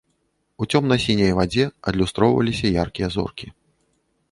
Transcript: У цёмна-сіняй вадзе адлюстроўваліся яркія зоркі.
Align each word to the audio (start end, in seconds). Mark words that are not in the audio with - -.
У 0.63 0.67
цёмна-сіняй 0.71 1.35
вадзе 1.41 1.67
адлюстроўваліся 1.91 2.67
яркія 2.87 3.13
зоркі. 3.19 3.47